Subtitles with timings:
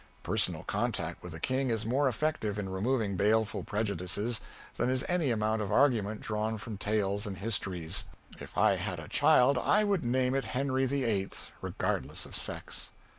[0.23, 4.41] Personal contact with a king is more effective in removing baleful prejudices
[4.77, 8.05] than is any amount of argument drawn from tales and histories.
[8.39, 12.89] If I had a child I would name it Henry the Eighth, regardless of sex.